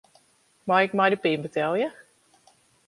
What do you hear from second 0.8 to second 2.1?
ik mei de pin betelje?